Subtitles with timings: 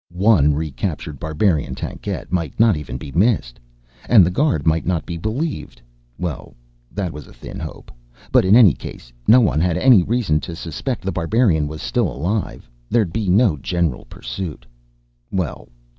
[0.13, 3.59] One recaptured barbarian tankette might not even be missed.
[4.09, 5.79] And the guard might not be believed
[6.17, 6.55] well,
[6.91, 7.91] that was a thin hope
[8.31, 12.11] but, in any case, no one had any reason to suspect The Barbarian was still
[12.11, 12.67] alive.
[12.89, 14.65] There'd be no general pursuit.
[15.29, 15.69] Well